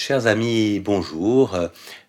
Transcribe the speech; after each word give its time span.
Chers 0.00 0.28
amis, 0.28 0.78
bonjour. 0.78 1.58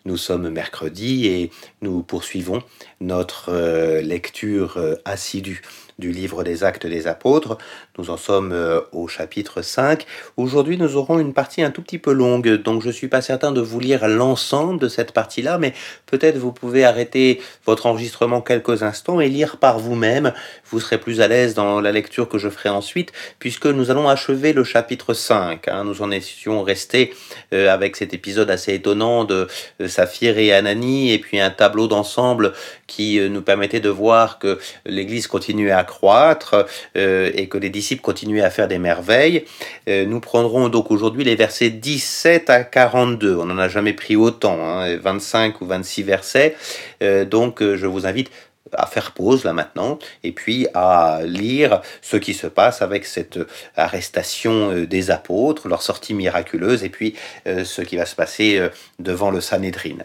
Nous 0.05 0.15
sommes 0.15 0.49
mercredi 0.49 1.25
et 1.25 1.49
nous 1.81 2.03
poursuivons 2.03 2.61
notre 3.01 3.49
euh, 3.49 3.99
lecture 4.01 4.77
euh, 4.77 4.93
assidue 5.05 5.63
du 5.99 6.11
livre 6.11 6.43
des 6.43 6.63
actes 6.63 6.87
des 6.87 7.07
apôtres. 7.07 7.57
Nous 7.97 8.09
en 8.09 8.17
sommes 8.17 8.53
euh, 8.53 8.79
au 8.93 9.07
chapitre 9.07 9.61
5. 9.61 10.05
Aujourd'hui, 10.37 10.77
nous 10.77 10.95
aurons 10.95 11.19
une 11.19 11.33
partie 11.33 11.61
un 11.61 11.69
tout 11.69 11.81
petit 11.81 11.97
peu 11.97 12.13
longue, 12.13 12.47
donc 12.63 12.81
je 12.81 12.87
ne 12.87 12.93
suis 12.93 13.09
pas 13.09 13.21
certain 13.21 13.51
de 13.51 13.59
vous 13.59 13.79
lire 13.79 14.07
l'ensemble 14.07 14.79
de 14.79 14.87
cette 14.87 15.11
partie-là, 15.11 15.57
mais 15.57 15.73
peut-être 16.05 16.37
vous 16.37 16.53
pouvez 16.53 16.85
arrêter 16.85 17.41
votre 17.65 17.85
enregistrement 17.85 18.41
quelques 18.41 18.81
instants 18.81 19.19
et 19.19 19.27
lire 19.27 19.57
par 19.57 19.77
vous-même. 19.79 20.33
Vous 20.71 20.79
serez 20.79 20.97
plus 20.97 21.19
à 21.19 21.27
l'aise 21.27 21.53
dans 21.53 21.81
la 21.81 21.91
lecture 21.91 22.29
que 22.29 22.37
je 22.37 22.49
ferai 22.49 22.69
ensuite, 22.69 23.11
puisque 23.37 23.65
nous 23.65 23.91
allons 23.91 24.07
achever 24.07 24.53
le 24.53 24.63
chapitre 24.63 25.13
5. 25.13 25.67
Hein. 25.67 25.83
Nous 25.83 26.01
en 26.01 26.11
étions 26.11 26.63
restés 26.63 27.13
euh, 27.53 27.69
avec 27.69 27.97
cet 27.97 28.13
épisode 28.13 28.49
assez 28.49 28.73
étonnant 28.73 29.25
de 29.25 29.47
euh, 29.81 29.87
Saphir 29.89 30.37
et 30.37 30.53
Anani, 30.53 31.11
et 31.11 31.19
puis 31.19 31.41
un 31.41 31.49
tableau 31.49 31.87
d'ensemble 31.87 32.53
qui 32.87 33.19
nous 33.19 33.41
permettait 33.41 33.81
de 33.81 33.89
voir 33.89 34.39
que 34.39 34.57
l'Église 34.85 35.27
continuait 35.27 35.71
à 35.71 35.83
croître 35.89 36.65
et 36.95 37.47
que 37.47 37.57
les 37.57 37.69
disciples 37.69 38.01
continuer 38.01 38.41
à 38.41 38.49
faire 38.49 38.67
des 38.67 38.79
merveilles. 38.79 39.45
Euh, 39.87 40.05
nous 40.05 40.19
prendrons 40.19 40.69
donc 40.69 40.91
aujourd'hui 40.91 41.23
les 41.23 41.35
versets 41.35 41.69
17 41.69 42.49
à 42.49 42.63
42. 42.63 43.37
On 43.37 43.45
n'en 43.45 43.57
a 43.57 43.67
jamais 43.67 43.93
pris 43.93 44.15
autant, 44.15 44.57
25 44.97 45.37
hein, 45.37 45.57
ou 45.61 45.65
26 45.65 46.03
versets. 46.03 46.55
Euh, 47.01 47.25
donc 47.25 47.61
euh, 47.61 47.75
je 47.75 47.87
vous 47.87 48.05
invite 48.05 48.31
à 48.73 48.85
faire 48.85 49.13
pause 49.13 49.45
là 49.45 49.53
maintenant 49.53 49.97
et 50.23 50.31
puis 50.31 50.67
à 50.75 51.21
lire 51.23 51.81
ce 52.03 52.17
qui 52.17 52.35
se 52.35 52.45
passe 52.45 52.83
avec 52.83 53.05
cette 53.05 53.39
arrestation 53.75 54.83
des 54.83 55.09
apôtres, 55.09 55.67
leur 55.67 55.81
sortie 55.81 56.13
miraculeuse 56.13 56.83
et 56.83 56.89
puis 56.89 57.15
ce 57.45 57.81
qui 57.81 57.97
va 57.97 58.05
se 58.05 58.13
passer 58.13 58.61
devant 58.99 59.31
le 59.31 59.41
Sanhédrin. 59.41 59.97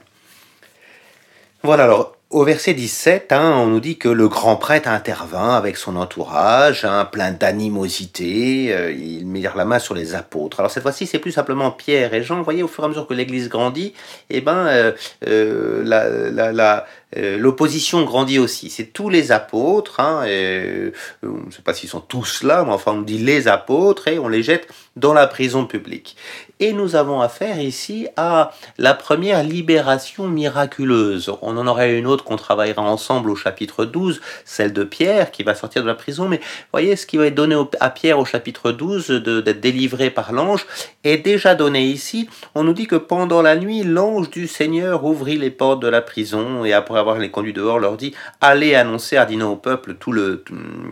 Voilà 1.63 1.85
alors 1.85 2.14
au 2.35 2.43
verset 2.43 2.75
17, 2.75 3.31
hein, 3.31 3.55
on 3.59 3.67
nous 3.69 3.79
dit 3.79 3.97
que 3.97 4.09
le 4.09 4.27
grand 4.27 4.57
prêtre 4.57 4.89
intervint 4.89 5.55
avec 5.55 5.77
son 5.77 5.95
entourage, 5.95 6.85
hein, 6.85 7.05
plein 7.05 7.31
d'animosité, 7.31 8.75
euh, 8.75 8.91
il 8.91 9.25
met 9.25 9.41
la 9.41 9.65
main 9.65 9.79
sur 9.79 9.95
les 9.95 10.17
apôtres. 10.17 10.59
Alors 10.59 10.73
cette 10.73 10.83
fois-ci, 10.83 11.07
c'est 11.07 11.21
plus 11.21 11.31
simplement 11.31 11.71
Pierre 11.71 12.13
et 12.13 12.25
Jean. 12.25 12.39
Vous 12.39 12.43
voyez, 12.43 12.65
au 12.65 12.69
fur 12.69 12.83
et 12.83 12.87
à 12.87 12.89
mesure 12.89 13.07
que 13.07 13.15
l'Église 13.15 13.49
grandit, 13.49 13.95
eh 14.31 14.41
ben, 14.41 14.67
euh, 14.67 14.93
euh, 15.29 15.85
la, 15.85 16.51
la, 16.51 16.87
l'opposition 17.17 18.03
grandit 18.05 18.39
aussi. 18.39 18.71
C'est 18.71 18.93
tous 18.93 19.09
les 19.09 19.33
apôtres, 19.33 20.01
hein, 20.01 20.25
et, 20.27 20.93
je 21.23 21.29
ne 21.29 21.51
sais 21.51 21.63
pas 21.63 21.75
s'ils 21.75 21.89
sont 21.89 22.01
tous 22.01 22.43
là, 22.43 22.65
mais 22.65 22.73
enfin 22.73 22.93
on 22.93 23.03
dit 23.03 23.19
les 23.19 23.49
apôtres, 23.49 24.09
et 24.09 24.19
on 24.19 24.29
les 24.29 24.43
jette 24.43 24.69
dans 24.97 25.13
la 25.13 25.27
prison 25.27 25.67
publique. 25.67 26.17
Et 26.61 26.73
nous 26.73 26.95
avons 26.95 27.21
affaire 27.21 27.61
ici 27.61 28.07
à 28.17 28.53
la 28.79 28.95
première 28.95 29.43
libération 29.43 30.29
miraculeuse. 30.29 31.33
On 31.43 31.57
en 31.57 31.67
aurait 31.67 31.99
une 31.99 32.07
autre 32.07 32.23
qu'on 32.23 32.37
travaillera 32.37 32.83
ensemble 32.83 33.31
au 33.31 33.35
chapitre 33.35 33.85
12, 33.85 34.21
celle 34.45 34.73
de 34.73 34.85
Pierre 34.85 35.33
qui 35.33 35.43
va 35.43 35.57
sortir 35.57 35.83
de 35.83 35.89
la 35.89 35.97
prison. 35.97 36.29
Mais 36.29 36.41
voyez, 36.73 36.95
ce 36.95 37.07
qui 37.07 37.17
va 37.17 37.27
être 37.27 37.35
donné 37.35 37.57
à 37.81 37.91
Pierre 37.91 38.21
au 38.21 38.25
chapitre 38.25 38.71
12, 38.71 39.09
d'être 39.09 39.61
délivré 39.61 40.11
par 40.11 40.33
l'ange, 40.33 40.65
est 41.03 41.19
déjà 41.19 41.57
donné 41.57 41.83
ici. 41.85 42.29
On 42.55 42.63
nous 42.63 42.73
dit 42.73 42.87
que 42.87 42.97
pendant 42.97 43.43
la 43.43 43.57
nuit, 43.57 43.83
l'ange 43.83 44.31
du 44.31 44.47
Seigneur 44.47 45.05
ouvrit 45.05 45.37
les 45.37 45.51
portes 45.51 45.81
de 45.81 45.89
la 45.89 46.03
prison 46.03 46.65
et 46.65 46.73
après 46.73 47.01
avoir 47.05 47.19
les 47.19 47.31
conduits 47.31 47.53
dehors, 47.53 47.79
leur 47.79 47.97
dit 47.97 48.15
Allez 48.41 48.75
annoncer 48.75 49.17
hardiment 49.17 49.53
au 49.53 49.57
peuple 49.57 49.95
tout 49.95 50.13
le. 50.13 50.45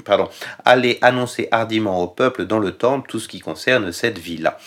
Pardon. 0.04 0.28
Allez 0.64 0.98
annoncer 1.02 1.48
hardiment 1.50 2.02
au 2.02 2.08
peuple 2.08 2.44
dans 2.44 2.58
le 2.58 2.72
temple 2.72 3.08
tout 3.10 3.18
ce 3.18 3.28
qui 3.28 3.40
concerne 3.40 3.92
cette 3.92 4.18
vie-là. 4.18 4.58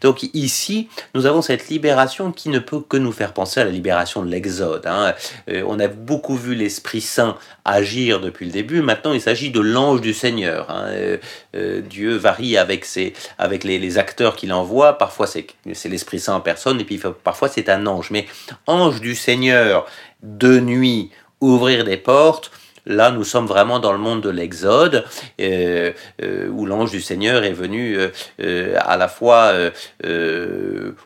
Donc 0.00 0.22
ici, 0.34 0.88
nous 1.14 1.26
avons 1.26 1.42
cette 1.42 1.68
libération 1.68 2.32
qui 2.32 2.48
ne 2.48 2.58
peut 2.58 2.80
que 2.80 2.96
nous 2.96 3.12
faire 3.12 3.32
penser 3.32 3.60
à 3.60 3.64
la 3.64 3.70
libération 3.70 4.22
de 4.22 4.30
l'Exode. 4.30 4.86
Hein. 4.86 5.14
Euh, 5.48 5.62
on 5.66 5.78
a 5.78 5.88
beaucoup 5.88 6.36
vu 6.36 6.54
l'Esprit 6.54 7.00
Saint 7.00 7.36
agir 7.64 8.20
depuis 8.20 8.46
le 8.46 8.52
début. 8.52 8.80
Maintenant, 8.80 9.12
il 9.12 9.20
s'agit 9.20 9.50
de 9.50 9.60
l'ange 9.60 10.00
du 10.00 10.14
Seigneur. 10.14 10.70
Hein. 10.70 10.86
Euh, 10.88 11.16
euh, 11.54 11.80
Dieu 11.80 12.16
varie 12.16 12.56
avec, 12.56 12.84
ses, 12.84 13.12
avec 13.38 13.64
les, 13.64 13.78
les 13.78 13.98
acteurs 13.98 14.36
qu'il 14.36 14.52
envoie. 14.52 14.98
Parfois, 14.98 15.26
c'est 15.26 15.46
l'Esprit 15.88 16.20
Saint 16.20 16.34
en 16.34 16.40
personne, 16.40 16.80
et 16.80 16.84
puis 16.84 17.00
parfois, 17.24 17.48
c'est 17.48 17.68
un 17.68 17.86
ange. 17.86 18.10
Mais 18.10 18.26
ange 18.66 19.00
du 19.00 19.14
Seigneur, 19.14 19.86
de 20.26 20.60
nuit, 20.60 21.10
ouvrir 21.40 21.84
des 21.84 21.96
portes, 21.96 22.50
Là, 22.86 23.10
nous 23.10 23.24
sommes 23.24 23.46
vraiment 23.46 23.80
dans 23.80 23.90
le 23.90 23.98
monde 23.98 24.20
de 24.20 24.30
l'Exode, 24.30 25.04
euh, 25.40 25.92
euh, 26.22 26.48
où 26.48 26.66
l'ange 26.66 26.92
du 26.92 27.00
Seigneur 27.00 27.42
est 27.42 27.52
venu 27.52 27.98
euh, 28.40 28.76
à 28.78 28.96
la 28.96 29.08
fois 29.08 29.52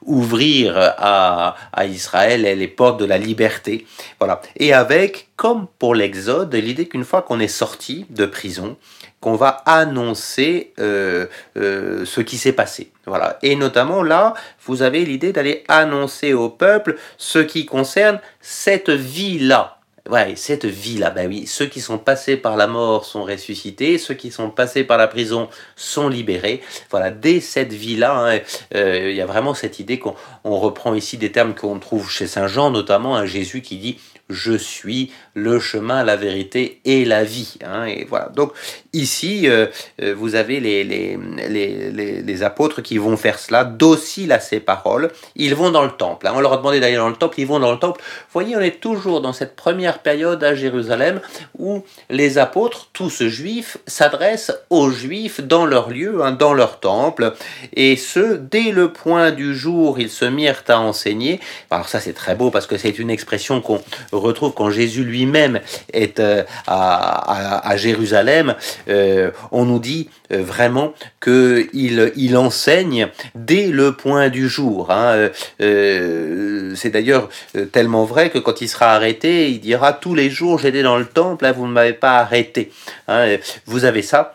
ouvrir 0.04 0.74
à, 0.76 1.56
Israël 1.86 2.42
les 2.42 2.68
portes 2.68 3.00
de 3.00 3.06
la 3.06 3.16
liberté. 3.16 3.86
Voilà. 4.18 4.42
Et 4.56 4.74
avec, 4.74 5.28
comme 5.36 5.66
pour 5.78 5.94
l'Exode, 5.94 6.54
l'idée 6.54 6.86
qu'une 6.86 7.04
fois 7.04 7.22
qu'on 7.22 7.40
est 7.40 7.48
sorti 7.48 8.04
de 8.10 8.26
prison, 8.26 8.76
qu'on 9.20 9.36
va 9.36 9.62
annoncer 9.64 10.72
ce 10.76 12.20
qui 12.20 12.36
s'est 12.36 12.52
passé. 12.52 12.90
Voilà. 13.06 13.38
Et 13.42 13.56
notamment 13.56 14.02
là, 14.02 14.34
vous 14.66 14.82
avez 14.82 15.04
l'idée 15.04 15.32
d'aller 15.32 15.64
annoncer 15.68 16.34
au 16.34 16.50
peuple 16.50 16.96
ce 17.16 17.38
qui 17.38 17.64
concerne 17.64 18.20
cette 18.40 18.90
vie-là. 18.90 19.79
Ouais, 20.08 20.34
cette 20.34 20.64
vie-là, 20.64 21.10
ben 21.10 21.28
oui, 21.28 21.46
ceux 21.46 21.66
qui 21.66 21.80
sont 21.80 21.98
passés 21.98 22.36
par 22.36 22.56
la 22.56 22.66
mort 22.66 23.04
sont 23.04 23.22
ressuscités, 23.22 23.98
ceux 23.98 24.14
qui 24.14 24.30
sont 24.30 24.50
passés 24.50 24.82
par 24.82 24.96
la 24.96 25.06
prison 25.06 25.48
sont 25.76 26.08
libérés. 26.08 26.62
Voilà, 26.90 27.10
dès 27.10 27.40
cette 27.40 27.72
vie-là, 27.72 28.16
hein, 28.16 28.38
euh, 28.74 29.10
il 29.10 29.16
y 29.16 29.20
a 29.20 29.26
vraiment 29.26 29.52
cette 29.52 29.78
idée 29.78 29.98
qu'on 29.98 30.14
reprend 30.44 30.94
ici 30.94 31.18
des 31.18 31.30
termes 31.30 31.54
qu'on 31.54 31.78
trouve 31.78 32.10
chez 32.10 32.26
Saint 32.26 32.48
Jean, 32.48 32.70
notamment 32.70 33.14
un 33.14 33.26
Jésus 33.26 33.60
qui 33.60 33.76
dit 33.76 33.98
je 34.30 34.52
suis 34.52 35.12
le 35.34 35.58
chemin, 35.58 36.04
la 36.04 36.16
vérité 36.16 36.80
et 36.84 37.04
la 37.04 37.24
vie. 37.24 37.56
Hein, 37.64 37.84
et 37.84 38.06
voilà. 38.08 38.28
Donc 38.28 38.52
ici, 38.92 39.48
euh, 39.48 39.66
euh, 40.00 40.14
vous 40.16 40.36
avez 40.36 40.60
les, 40.60 40.84
les, 40.84 41.18
les, 41.48 42.22
les, 42.22 42.42
apôtres 42.42 42.80
qui 42.80 42.96
vont 42.96 43.16
faire 43.16 43.38
cela, 43.38 43.64
dociles 43.64 44.32
à 44.32 44.40
ces 44.40 44.60
paroles. 44.60 45.10
Ils 45.34 45.54
vont 45.54 45.70
dans 45.70 45.84
le 45.84 45.90
temple. 45.90 46.26
Hein. 46.26 46.32
On 46.34 46.40
leur 46.40 46.52
a 46.54 46.56
demandé 46.58 46.80
d'aller 46.80 46.96
dans 46.96 47.08
le 47.08 47.16
temple, 47.16 47.40
ils 47.40 47.46
vont 47.46 47.58
dans 47.58 47.72
le 47.72 47.78
temple. 47.78 48.00
Vous 48.00 48.32
voyez, 48.32 48.56
on 48.56 48.60
est 48.60 48.80
toujours 48.80 49.20
dans 49.20 49.32
cette 49.32 49.56
première 49.56 49.89
période 49.98 50.42
à 50.44 50.54
Jérusalem 50.54 51.20
où 51.58 51.82
les 52.08 52.38
apôtres, 52.38 52.88
tous 52.92 53.24
juifs, 53.24 53.78
s'adressent 53.86 54.52
aux 54.70 54.90
juifs 54.90 55.40
dans 55.40 55.66
leur 55.66 55.90
lieu, 55.90 56.22
hein, 56.22 56.32
dans 56.32 56.54
leur 56.54 56.80
temple. 56.80 57.34
Et 57.74 57.96
ce, 57.96 58.36
dès 58.36 58.70
le 58.70 58.92
point 58.92 59.30
du 59.32 59.54
jour, 59.54 59.98
ils 59.98 60.10
se 60.10 60.24
mirent 60.24 60.62
à 60.68 60.80
enseigner. 60.80 61.40
Alors 61.70 61.88
ça, 61.88 62.00
c'est 62.00 62.12
très 62.12 62.34
beau 62.34 62.50
parce 62.50 62.66
que 62.66 62.76
c'est 62.76 62.98
une 62.98 63.10
expression 63.10 63.60
qu'on 63.60 63.80
retrouve 64.12 64.52
quand 64.52 64.70
Jésus 64.70 65.04
lui-même 65.04 65.60
est 65.92 66.20
euh, 66.20 66.44
à, 66.66 67.76
Jérusalem, 67.76 68.54
euh, 68.88 69.30
on 69.52 69.64
nous 69.64 69.78
dit 69.78 70.08
euh, 70.32 70.42
vraiment 70.42 70.92
qu'il 71.22 72.12
il 72.16 72.36
enseigne 72.36 73.08
dès 73.34 73.68
le 73.68 73.92
point 73.92 74.28
du 74.28 74.48
jour. 74.48 74.90
Hein. 74.90 75.30
C'est 75.58 76.90
d'ailleurs 76.90 77.28
tellement 77.72 78.04
vrai 78.04 78.30
que 78.30 78.38
quand 78.38 78.60
il 78.60 78.68
sera 78.68 78.94
arrêté, 78.94 79.50
il 79.50 79.60
dira 79.60 79.79
tous 79.92 80.14
les 80.14 80.30
jours 80.30 80.58
j'étais 80.58 80.82
dans 80.82 80.98
le 80.98 81.06
temple, 81.06 81.44
là 81.44 81.52
vous 81.52 81.66
ne 81.66 81.72
m'avez 81.72 81.92
pas 81.92 82.18
arrêté. 82.18 82.70
Hein. 83.08 83.36
Vous 83.66 83.84
avez 83.84 84.02
ça 84.02 84.34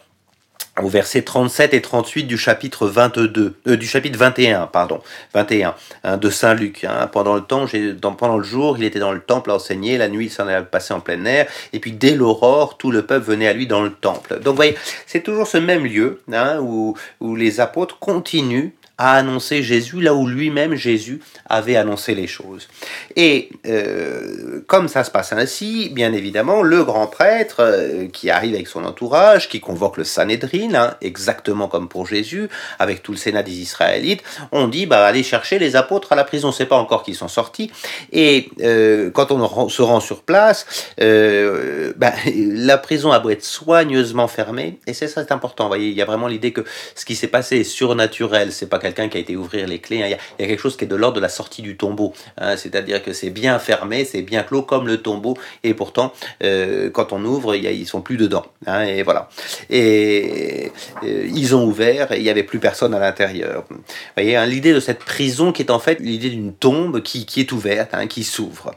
au 0.81 0.89
verset 0.89 1.22
37 1.22 1.73
et 1.73 1.81
38 1.81 2.23
du 2.23 2.38
chapitre 2.38 2.88
22, 2.88 3.55
euh, 3.67 3.78
du 3.78 3.88
chapitre 3.88 4.19
21, 4.19 4.67
pardon, 4.67 5.01
21 5.34 5.73
hein, 6.03 6.17
de 6.17 6.29
Saint 6.29 6.53
Luc. 6.53 6.84
Hein. 6.84 7.07
Pendant 7.11 7.35
le 7.35 7.41
temps, 7.41 7.66
dans, 8.01 8.11
pendant 8.11 8.38
le 8.38 8.44
jour, 8.44 8.78
il 8.78 8.84
était 8.84 9.00
dans 9.00 9.13
le 9.13 9.22
temple 9.22 9.51
à 9.51 9.55
enseigner, 9.55 9.97
la 9.97 10.09
nuit, 10.09 10.25
il 10.25 10.29
s'en 10.29 10.47
allait 10.47 10.66
passer 10.66 10.94
en 10.94 11.00
plein 11.00 11.23
air, 11.25 11.47
et 11.72 11.79
puis 11.79 11.94
dès 11.94 12.16
l'aurore, 12.16 12.78
tout 12.78 12.91
le 12.91 13.05
peuple 13.05 13.25
venait 13.25 13.47
à 13.47 13.53
lui 13.53 13.67
dans 13.67 13.81
le 13.81 13.91
temple. 13.91 14.39
Donc, 14.39 14.53
vous 14.53 14.55
voyez, 14.55 14.75
c'est 15.07 15.22
toujours 15.22 15.47
ce 15.47 15.57
même 15.57 15.85
lieu 15.85 16.22
hein, 16.31 16.59
où, 16.59 16.95
où 17.22 17.35
les 17.35 17.61
apôtres 17.61 17.97
continuent 18.00 18.72
a 18.97 19.13
annoncé 19.13 19.61
Jésus 19.63 20.01
là 20.01 20.13
où 20.13 20.28
lui-même 20.28 20.75
Jésus 20.75 21.22
avait 21.47 21.75
annoncé 21.75 22.16
les 22.16 22.28
choses. 22.28 22.67
Et 23.16 23.49
euh, 23.67 24.61
comme 24.67 24.87
ça 24.87 25.03
se 25.03 25.11
passe 25.11 25.34
ainsi, 25.34 25.90
bien 25.90 26.14
évidemment, 26.14 26.61
le 26.61 26.84
grand 26.84 27.08
prêtre 27.08 27.58
euh, 27.59 28.08
qui 28.08 28.29
arrive 28.29 28.55
avec 28.55 28.67
son 28.67 28.85
entourage, 28.85 29.49
qui 29.49 29.59
convoque 29.59 29.97
le 29.97 30.03
Sanhédrin, 30.03 30.73
hein, 30.75 30.96
exactement 31.02 31.67
comme 31.67 31.90
pour 31.90 32.08
Jésus, 32.08 32.49
avec 32.79 33.03
tout 33.03 33.11
le 33.11 33.17
Sénat 33.17 33.43
des 33.43 33.53
Israélites, 33.53 34.23
on 34.52 34.67
dit 34.67 34.85
bah 34.85 35.05
allez 35.05 35.23
chercher 35.23 35.59
les 35.59 35.75
apôtres 35.75 36.14
à 36.14 36.16
la 36.16 36.23
prison. 36.23 36.52
C'est 36.52 36.66
pas 36.66 36.78
encore 36.78 37.03
qu'ils 37.03 37.16
sont 37.16 37.28
sortis. 37.28 37.72
Et 38.11 38.49
euh, 38.61 39.11
quand 39.11 39.31
on 39.31 39.69
se 39.69 39.81
rend 39.81 39.99
sur 39.99 40.22
place, 40.23 40.66
bah, 40.97 42.14
la 42.35 42.78
prison 42.78 43.11
a 43.11 43.19
beau 43.19 43.29
être 43.29 43.43
soigneusement 43.43 44.28
fermée, 44.28 44.79
et 44.87 44.93
c'est 44.93 45.08
ça 45.08 45.23
c'est 45.23 45.34
important. 45.34 45.67
Voyez, 45.67 45.90
il 45.90 45.96
y 45.96 46.02
a 46.02 46.05
vraiment 46.05 46.28
l'idée 46.28 46.53
que 46.53 46.61
ce 46.96 47.05
qui 47.05 47.16
s'est 47.16 47.28
passé 47.28 47.58
est 47.58 47.64
surnaturel. 47.64 48.52
C'est 48.52 48.67
pas 48.67 48.79
quelqu'un 48.85 49.09
qui 49.09 49.17
a 49.17 49.20
été 49.20 49.35
ouvrir 49.35 49.67
les 49.67 49.79
clés. 49.79 50.03
Hein. 50.03 50.08
Il, 50.08 50.41
y 50.41 50.43
a, 50.43 50.47
quelque 50.47 50.61
chose 50.61 50.78
qui 50.78 50.85
est 50.85 50.87
de 50.87 50.96
l'ordre 50.96 51.16
de 51.16 51.22
la 51.22 51.29
sortie 51.29 51.61
du 51.61 51.78
tombeau. 51.78 52.14
Hein. 52.37 52.58
C'est-à-dire 52.58 53.03
que 53.03 53.14
c'est 53.14 53.29
bien 53.29 53.58
fermé, 53.59 54.05
c'est 54.05 54.22
bien 54.22 54.43
clos 54.43 54.61
comme 54.61 54.87
le 54.87 54.97
tombeau. 55.02 55.35
Et 55.64 55.73
pourtant, 55.73 56.14
euh, 56.43 56.90
quand 56.90 57.14
on 57.14 57.23
ouvre, 57.26 57.55
il 57.55 57.66
a, 57.67 57.72
ils 57.72 57.87
sont 57.87 58.02
plus 58.02 58.17
dedans. 58.17 58.46
Hein, 58.67 58.84
et 58.84 59.03
voilà. 59.03 59.29
Et 59.70 60.72
euh, 61.03 61.28
ils 61.34 61.55
ont 61.55 61.66
ouvert 61.66 62.11
et 62.11 62.17
il 62.17 62.23
n'y 62.23 62.29
avait 62.29 62.43
plus 62.43 62.59
personne 62.59 62.93
à 62.93 62.99
l'intérieur. 62.99 63.66
Vous 63.70 63.78
voyez, 64.16 64.46
l'idée 64.46 64.73
de 64.73 64.79
cette 64.79 64.99
prison 64.99 65.52
qui 65.52 65.64
est 65.64 65.72
en 65.72 65.79
fait 65.79 65.99
l'idée 65.99 66.29
d'une 66.29 66.53
tombe 66.53 67.02
qui, 67.02 67.26
qui 67.26 67.41
est 67.41 67.52
ouverte, 67.52 67.96
qui 68.08 68.23
s'ouvre. 68.23 68.72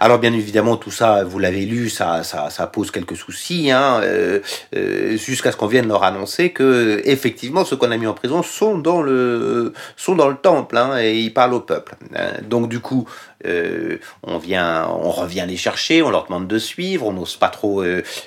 Alors 0.00 0.18
bien 0.18 0.32
évidemment, 0.32 0.76
tout 0.76 0.90
ça, 0.90 1.24
vous 1.24 1.38
l'avez 1.38 1.64
lu, 1.64 1.90
ça, 1.90 2.22
pose 2.72 2.90
quelques 2.90 3.16
soucis, 3.16 3.70
hein, 3.70 4.00
euh, 4.02 4.40
euh, 4.76 5.16
jusqu'à 5.16 5.52
ce 5.52 5.56
qu'on 5.56 5.66
vienne 5.66 5.88
leur 5.88 6.04
annoncer 6.04 6.50
que 6.50 7.00
effectivement, 7.04 7.64
ceux 7.64 7.76
qu'on 7.76 7.90
a 7.90 7.96
mis 7.96 8.06
en 8.06 8.14
prison 8.14 8.42
sont 8.42 8.78
dans 8.78 9.02
le, 9.02 9.72
temple, 10.42 10.76
hein, 10.76 10.98
et 11.00 11.18
ils 11.18 11.32
parlent 11.32 11.54
au 11.54 11.60
peuple. 11.60 11.94
Hein. 12.16 12.32
Donc 12.42 12.68
du 12.68 12.80
coup, 12.80 13.08
euh, 13.46 13.98
on 14.22 14.38
vient, 14.38 14.86
on 14.88 15.10
revient 15.10 15.44
les 15.46 15.56
chercher, 15.56 16.02
on 16.02 16.10
leur 16.10 16.26
demande 16.26 16.48
de 16.48 16.58
suivre, 16.58 17.06
on 17.06 17.12
n'ose 17.12 17.36
pas 17.36 17.48
trop 17.48 17.84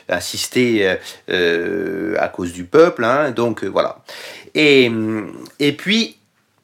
insister 0.09 0.97
à 1.27 2.27
cause 2.29 2.53
du 2.53 2.65
peuple, 2.65 3.03
hein, 3.03 3.31
donc 3.31 3.63
voilà. 3.63 3.97
Et 4.53 4.91
puis 5.77 6.17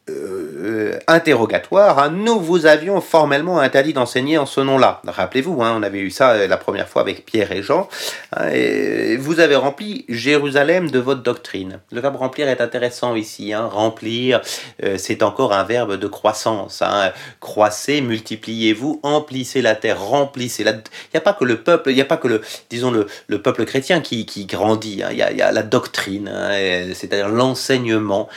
euh, 0.09 0.97
interrogatoire, 1.07 1.99
hein, 1.99 2.09
nous 2.09 2.39
vous 2.39 2.65
avions 2.65 3.01
formellement 3.01 3.59
interdit 3.59 3.93
d'enseigner 3.93 4.39
en 4.39 4.47
ce 4.47 4.59
nom-là. 4.59 4.99
Rappelez-vous, 5.05 5.61
hein, 5.61 5.75
on 5.77 5.83
avait 5.83 5.99
eu 5.99 6.09
ça 6.09 6.31
euh, 6.31 6.47
la 6.47 6.57
première 6.57 6.87
fois 6.87 7.03
avec 7.03 7.23
Pierre 7.23 7.51
et 7.51 7.61
Jean. 7.61 7.87
Hein, 8.35 8.49
vous 9.19 9.39
avez 9.39 9.55
rempli 9.55 10.05
Jérusalem 10.09 10.89
de 10.89 10.97
votre 10.97 11.21
doctrine. 11.21 11.79
Le 11.91 12.01
verbe 12.01 12.15
remplir 12.15 12.47
est 12.47 12.61
intéressant 12.61 13.15
ici. 13.15 13.53
remplir, 13.53 14.41
euh, 14.83 14.97
c'est 14.97 15.21
encore 15.21 15.53
un 15.53 15.63
verbe 15.63 15.97
de 15.97 16.07
croissance. 16.07 16.81
Croissez, 17.39 18.01
multipliez-vous, 18.01 18.99
emplissez 19.03 19.61
la 19.61 19.75
terre, 19.75 20.01
remplissez. 20.01 20.63
Il 20.63 20.81
n'y 21.13 21.17
a 21.17 21.21
pas 21.21 21.33
que 21.33 21.45
le 21.45 21.57
peuple, 21.57 21.91
il 21.91 22.01
a 22.01 22.05
pas 22.05 22.17
que 22.17 22.27
le, 22.27 22.41
disons 22.71 22.89
le, 22.89 23.05
le 23.27 23.41
peuple 23.41 23.65
chrétien 23.65 24.01
qui, 24.01 24.25
qui 24.25 24.45
grandit. 24.45 25.03
Il 25.11 25.17
y, 25.17 25.21
a, 25.21 25.31
y, 25.31 25.41
a, 25.41 25.51
la 25.51 25.63
doctrine, 25.63 26.31
c'est-à-dire 26.93 27.29
l'enseignement 27.29 28.29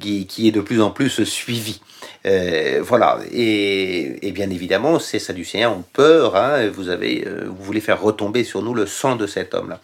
qui, 0.00 0.26
qui 0.26 0.48
est 0.48 0.52
de 0.52 0.60
plus 0.66 0.82
en 0.82 0.90
plus 0.90 1.24
suivi. 1.24 1.80
Euh, 2.26 2.80
voilà, 2.82 3.20
et, 3.32 4.32
bien 4.32 4.50
évidemment, 4.50 4.98
ces 4.98 5.18
Sadducéens 5.18 5.70
ont 5.70 5.84
peur, 5.92 6.36
hein, 6.36 6.68
vous, 6.68 6.88
avez, 6.88 7.24
euh, 7.26 7.44
vous 7.46 7.64
voulez 7.64 7.80
faire 7.80 8.02
retomber 8.02 8.44
sur 8.44 8.62
nous 8.62 8.74
le 8.74 8.86
sang 8.86 9.16
de 9.16 9.26
cet 9.26 9.54
homme-là. 9.54 9.80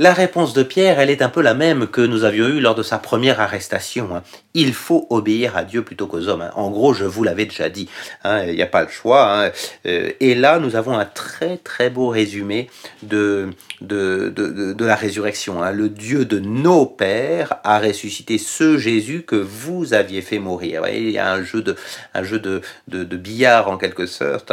La 0.00 0.12
réponse 0.12 0.54
de 0.54 0.64
Pierre, 0.64 0.98
elle 0.98 1.10
est 1.10 1.22
un 1.22 1.28
peu 1.28 1.40
la 1.40 1.54
même 1.54 1.86
que 1.86 2.00
nous 2.00 2.24
avions 2.24 2.48
eue 2.48 2.58
lors 2.58 2.74
de 2.74 2.82
sa 2.82 2.98
première 2.98 3.40
arrestation. 3.40 4.08
Hein. 4.16 4.22
Il 4.52 4.74
faut 4.74 5.06
obéir 5.08 5.56
à 5.56 5.62
Dieu 5.62 5.82
plutôt 5.82 6.08
qu'aux 6.08 6.26
hommes. 6.26 6.42
Hein. 6.42 6.50
En 6.56 6.68
gros, 6.70 6.94
je 6.94 7.04
vous 7.04 7.22
l'avais 7.22 7.44
déjà 7.44 7.68
dit. 7.68 7.88
Hein. 8.24 8.42
Il 8.46 8.56
n'y 8.56 8.62
a 8.62 8.66
pas 8.66 8.82
le 8.82 8.88
choix. 8.88 9.52
Euh, 9.86 10.10
et 10.18 10.34
là, 10.34 10.58
nous 10.58 10.74
avons 10.74 10.98
un 10.98 11.04
très 11.04 11.58
très 11.58 11.90
beau 11.90 12.08
résumé 12.08 12.68
de, 13.04 13.50
de, 13.80 14.30
de, 14.30 14.84
la 14.84 14.96
résurrection. 14.96 15.60
Le 15.70 15.88
Dieu 15.88 16.24
de 16.24 16.40
nos 16.40 16.86
pères 16.86 17.54
a 17.62 17.78
ressuscité 17.78 18.38
ce 18.38 18.78
Jésus 18.78 19.22
que 19.22 19.36
vous 19.36 19.94
aviez 19.94 20.22
fait 20.22 20.40
mourir. 20.40 20.82
il 20.92 21.10
y 21.10 21.18
a 21.18 21.32
un 21.32 21.44
jeu 21.44 21.62
de, 21.62 21.76
un 22.14 22.24
jeu 22.24 22.40
de, 22.40 22.62
de, 22.88 23.16
billard 23.16 23.68
en 23.68 23.76
quelque 23.76 24.06
sorte. 24.06 24.52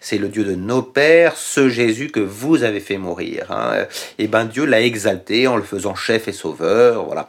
C'est 0.00 0.18
le 0.18 0.28
Dieu 0.28 0.44
de 0.44 0.54
nos 0.54 0.80
pères, 0.80 1.36
ce 1.36 1.68
Jésus 1.68 2.08
que 2.08 2.20
vous 2.20 2.62
avez 2.62 2.80
fait 2.80 2.96
mourir. 2.96 3.54
Et 4.18 4.28
ben 4.28 4.46
Dieu 4.46 4.64
exalté 4.80 5.46
en 5.46 5.56
le 5.56 5.62
faisant 5.62 5.94
chef 5.94 6.28
et 6.28 6.32
sauveur. 6.32 7.04
Voilà. 7.04 7.28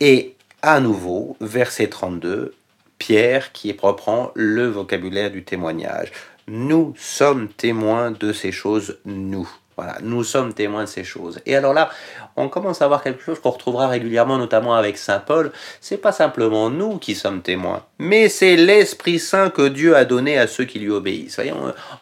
Et 0.00 0.34
à 0.62 0.80
nouveau, 0.80 1.36
verset 1.40 1.88
32, 1.88 2.54
Pierre 2.98 3.52
qui 3.52 3.76
reprend 3.80 4.30
le 4.34 4.66
vocabulaire 4.66 5.30
du 5.30 5.44
témoignage. 5.44 6.12
Nous 6.46 6.94
sommes 6.96 7.48
témoins 7.48 8.10
de 8.10 8.32
ces 8.32 8.52
choses, 8.52 8.98
nous. 9.04 9.48
Voilà, 9.76 9.98
nous 10.02 10.22
sommes 10.22 10.54
témoins 10.54 10.84
de 10.84 10.88
ces 10.88 11.02
choses. 11.02 11.40
Et 11.46 11.56
alors 11.56 11.74
là, 11.74 11.90
on 12.36 12.48
commence 12.48 12.80
à 12.80 12.88
voir 12.88 13.02
quelque 13.02 13.22
chose 13.22 13.40
qu'on 13.40 13.50
retrouvera 13.50 13.88
régulièrement, 13.88 14.38
notamment 14.38 14.74
avec 14.74 14.96
Saint 14.96 15.18
Paul. 15.18 15.52
C'est 15.80 15.98
pas 15.98 16.12
simplement 16.12 16.70
nous 16.70 16.98
qui 16.98 17.14
sommes 17.14 17.42
témoins, 17.42 17.84
mais 17.98 18.28
c'est 18.28 18.56
l'Esprit 18.56 19.18
Saint 19.18 19.50
que 19.50 19.66
Dieu 19.66 19.96
a 19.96 20.04
donné 20.04 20.38
à 20.38 20.46
ceux 20.46 20.64
qui 20.64 20.78
lui 20.78 20.90
obéissent. 20.90 21.40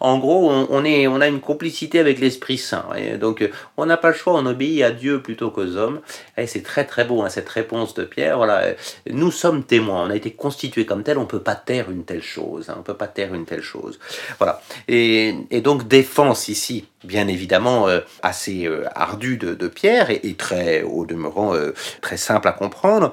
en 0.01 0.19
gros, 0.19 0.51
on, 0.51 0.85
est, 0.85 1.07
on 1.07 1.21
a 1.21 1.29
une 1.29 1.41
complicité 1.41 1.99
avec 1.99 2.19
l'Esprit 2.19 2.59
Saint. 2.59 2.85
Donc, 3.19 3.49
on 3.77 3.87
n'a 3.87 3.97
pas 3.97 4.09
le 4.09 4.15
choix, 4.15 4.35
on 4.35 4.47
obéit 4.47 4.83
à 4.83 4.91
Dieu 4.91 5.23
plutôt 5.23 5.51
qu'aux 5.51 5.77
hommes. 5.77 6.01
Et 6.37 6.47
c'est 6.47 6.63
très 6.63 6.85
très 6.85 7.05
beau 7.05 7.23
hein, 7.23 7.29
cette 7.29 7.49
réponse 7.49 7.95
de 7.95 8.05
Pierre. 8.05 8.37
Voilà, 8.37 8.75
nous 9.11 9.31
sommes 9.31 9.65
témoins. 9.65 10.07
On 10.07 10.11
a 10.11 10.17
été 10.17 10.31
constitués 10.31 10.87
comme 10.87 11.03
tel. 11.03 11.19
On 11.19 11.27
peut 11.27 11.41
pas 11.41 11.55
taire 11.55 11.91
une 11.91 12.05
telle 12.05 12.23
chose. 12.23 12.69
Hein, 12.69 12.77
on 12.79 12.83
peut 12.83 12.95
pas 12.95 13.07
taire 13.07 13.35
une 13.35 13.45
telle 13.45 13.63
chose. 13.63 13.99
Voilà. 14.39 14.61
Et, 14.89 15.35
et 15.51 15.61
donc 15.61 15.89
défense 15.89 16.49
ici 16.49 16.87
bien 17.05 17.29
évidemment 17.29 17.89
euh, 17.89 18.01
assez 18.23 18.67
euh, 18.67 18.85
ardu 18.95 19.37
de, 19.37 19.69
Pierre 19.69 20.11
et, 20.11 20.35
très, 20.35 20.83
au 20.83 21.05
demeurant, 21.05 21.55
euh, 21.55 21.75
très 22.01 22.17
simple 22.17 22.49
à 22.49 22.53
comprendre. 22.53 23.13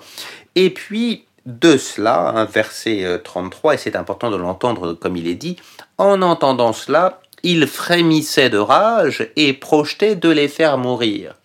Et 0.56 0.70
puis, 0.70 1.26
de 1.46 1.78
cela, 1.78 2.30
un 2.30 2.46
verset 2.46 3.22
33, 3.24 3.76
et 3.76 3.78
c'est 3.78 3.96
important 3.96 4.30
de 4.30 4.36
l'entendre 4.36 4.94
comme 4.94 5.16
il 5.16 5.28
est 5.28 5.36
dit, 5.36 5.56
en 5.98 6.22
entendant 6.22 6.74
cela, 6.74 7.22
il 7.44 7.66
frémissait 7.68 8.50
de 8.50 8.58
rage 8.58 9.30
et 9.36 9.54
projetait 9.54 10.16
de 10.16 10.30
les 10.30 10.48
faire 10.48 10.78
mourir. 10.78 11.36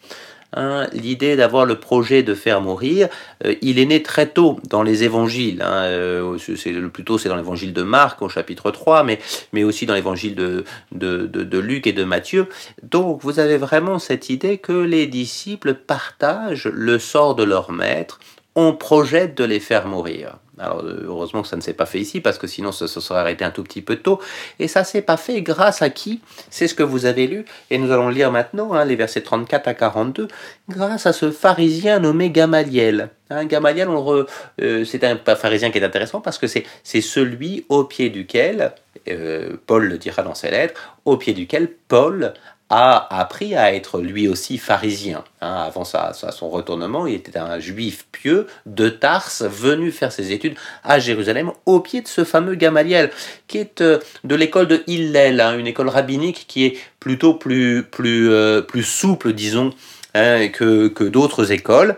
Hein, 0.57 0.87
l'idée 0.93 1.37
d'avoir 1.37 1.67
le 1.67 1.79
projet 1.79 2.23
de 2.23 2.35
faire 2.35 2.61
mourir, 2.61 3.09
euh, 3.45 3.55
il 3.61 3.79
est 3.79 3.87
né 3.87 4.03
très 4.03 4.29
tôt 4.29 4.59
dans 4.69 4.83
les 4.83 5.05
évangiles. 5.05 5.63
Hein, 5.63 5.85
euh, 5.85 6.39
c'est, 6.39 6.73
le 6.73 6.91
c'est 7.19 7.29
dans 7.29 7.37
l'évangile 7.37 7.73
de 7.73 7.83
Marc 7.83 8.23
au 8.23 8.29
chapitre 8.29 8.71
3, 8.71 9.05
mais, 9.05 9.65
aussi 9.65 9.87
dans 9.87 9.95
l'évangile 9.95 10.35
de, 10.35 11.59
Luc 11.59 11.87
et 11.87 11.93
de 11.93 12.05
Matthieu. 12.05 12.47
Donc 12.83 13.23
vous 13.23 13.41
avez 13.41 13.57
vraiment 13.57 13.99
cette 13.99 14.31
idée 14.31 14.59
que 14.59 14.73
les 14.73 15.07
disciples 15.07 15.75
partagent 15.75 16.71
le 16.73 16.99
sort 16.99 17.35
de 17.35 17.43
leur 17.43 17.73
maître, 17.73 18.21
on 18.55 18.73
projette 18.73 19.37
de 19.37 19.45
les 19.45 19.61
faire 19.61 19.87
mourir. 19.87 20.37
Alors 20.59 20.81
euh, 20.81 21.05
heureusement 21.07 21.43
que 21.43 21.49
ça 21.49 21.57
ne 21.57 21.61
s'est 21.61 21.73
pas 21.73 21.87
fait 21.87 21.99
ici 21.99 22.21
parce 22.21 22.39
que 22.39 22.47
sinon 22.47 22.71
ça 22.73 22.87
se 22.87 23.01
serait 23.01 23.19
arrêté 23.19 23.45
un 23.45 23.51
tout 23.51 23.63
petit 23.63 23.83
peu 23.83 23.97
tôt. 23.97 24.21
Et 24.59 24.69
ça 24.69 24.85
s'est 24.85 25.03
pas 25.03 25.17
fait 25.17 25.43
grâce 25.43 25.83
à 25.83 25.91
qui? 25.91 26.21
C'est 26.51 26.69
ce 26.69 26.75
que 26.75 26.83
vous 26.83 27.07
avez 27.07 27.27
lu 27.27 27.45
et 27.71 27.79
nous 27.79 27.91
allons 27.91 28.09
lire 28.09 28.31
maintenant 28.31 28.73
hein, 28.73 28.85
les 28.85 28.97
versets 28.97 29.23
34 29.23 29.69
à 29.69 29.75
42. 29.75 30.29
Grâce 30.69 31.07
à 31.07 31.13
ce 31.13 31.31
pharisien 31.31 31.99
nommé 31.99 32.31
Gamaliel. 32.31 33.11
Hein, 33.31 33.47
Gamaliel, 33.47 33.89
euh, 33.89 34.85
c'est 34.85 35.03
un 35.03 35.17
pharisien 35.35 35.71
qui 35.71 35.79
est 35.79 35.85
intéressant 35.85 36.21
parce 36.21 36.39
que 36.39 36.47
c'est 36.47 37.01
celui 37.01 37.65
au 37.69 37.85
pied 37.85 38.11
duquel, 38.11 38.73
euh, 39.09 39.57
Paul 39.67 39.87
le 39.87 39.99
dira 39.99 40.23
dans 40.23 40.35
ses 40.35 40.51
lettres, 40.51 40.97
au 41.05 41.17
pied 41.17 41.33
duquel 41.33 41.69
Paul 41.89 42.35
a 42.71 43.21
appris 43.21 43.55
à 43.55 43.75
être 43.75 44.01
lui 44.01 44.27
aussi 44.27 44.59
pharisien. 44.59 45.25
Hein, 45.41 45.65
avant 45.67 45.85
sa, 45.85 46.13
son 46.13 46.49
retournement, 46.49 47.07
il 47.07 47.15
était 47.15 47.39
un 47.39 47.59
juif 47.59 48.07
pieux 48.11 48.47
de 48.67 48.89
Tarse, 48.89 49.43
venu 49.43 49.91
faire 49.91 50.13
ses 50.13 50.33
études 50.33 50.57
à 50.83 50.99
Jérusalem, 50.99 51.53
au 51.67 51.81
pied 51.81 52.01
de 52.01 52.09
ce 52.09 52.25
fameux 52.25 52.55
Gamaliel, 52.55 53.11
qui 53.47 53.59
est 53.59 53.81
euh, 53.81 53.99
de 54.25 54.35
l'école 54.35 54.67
de 54.67 54.83
Hillel, 54.87 55.41
hein, 55.41 55.59
une 55.59 55.67
école 55.67 55.89
rabbinique 55.89 56.47
qui 56.49 56.65
est 56.65 56.79
plutôt 57.01 57.35
plus, 57.35 57.85
plus, 57.85 58.31
euh, 58.31 58.63
plus 58.63 58.83
souple, 58.83 59.35
disons, 59.35 59.71
hein, 60.15 60.49
que, 60.49 60.89
que 60.89 61.05
d'autres 61.05 61.53
écoles 61.53 61.97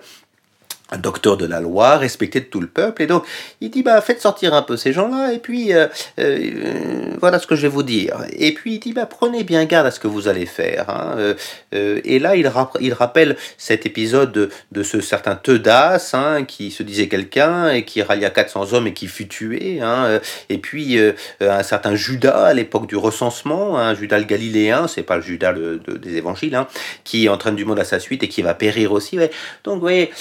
un 0.90 0.99
docteur 0.99 1.37
de 1.37 1.47
la 1.47 1.61
loi, 1.61 1.97
respecté 1.97 2.40
de 2.40 2.45
tout 2.45 2.61
le 2.61 2.69
peuple, 2.69 3.02
et 3.02 3.07
donc 3.07 3.25
il 3.61 3.71
dit 3.71 3.83
bah 3.83 4.00
faites 4.00 4.21
sortir 4.21 4.55
un 4.55 4.62
peu 4.62 4.76
ces 4.76 4.93
gens-là, 4.93 5.33
et 5.33 5.38
puis 5.38 5.73
euh, 5.73 5.88
euh, 6.21 7.14
voilà 7.21 7.38
ce 7.38 7.47
que 7.47 7.57
je 7.57 7.62
vais 7.62 7.69
vous 7.69 7.83
dire. 7.83 8.25
Et 8.33 8.55
puis 8.55 8.75
il 8.75 8.78
dit 8.78 8.93
bah 8.93 9.07
prenez 9.07 9.43
bien 9.43 9.64
garde 9.64 9.87
à 9.87 9.90
ce 9.90 9.99
que 9.99 10.07
vous 10.07 10.28
allez 10.28 10.47
faire. 10.47 10.88
Hein. 10.90 11.35
Euh, 11.75 12.00
et 12.05 12.19
là 12.19 12.37
il, 12.37 12.50
il 12.81 12.93
rappelle 12.93 13.37
cet 13.59 13.85
épisode 13.85 14.50
de, 14.71 14.83
ce 14.83 15.00
certain 15.00 15.35
Teudas 15.35 16.11
hein, 16.12 16.45
qui 16.45 16.71
se 16.71 16.83
disait 16.85 17.09
quelqu'un 17.09 17.71
et 17.71 17.85
qui 17.85 18.02
rallia 18.02 18.31
400 18.31 18.73
hommes 18.73 18.87
et 18.87 18.93
qui 18.93 19.09
fut 19.09 19.26
tué. 19.26 19.81
Hein. 19.83 20.21
Et 20.49 20.59
puis 20.59 20.99
un 21.40 21.62
certain 21.64 21.97
Judas 21.97 22.47
à 22.47 22.55
l'époque 22.55 22.87
du 22.87 22.97
recensement, 22.97 23.95
Judas 23.95 24.19
le 24.19 24.25
Galiléen, 24.25 24.87
c'est 24.87 25.02
pas 25.02 25.16
le 25.16 25.23
Judas 25.23 25.52
des 25.52 26.16
évangiles, 26.16 26.59
qui 27.02 27.28
entraîne 27.28 27.57
du 27.57 27.64
monde 27.64 27.81
à 27.81 27.85
sa 27.85 27.99
suite 27.99 28.23
et 28.23 28.28
qui 28.28 28.43
va 28.43 28.55
périr 28.55 28.93
aussi. 28.93 29.19
Donc 29.64 29.75
vous 29.75 29.81
voyez 29.81 30.12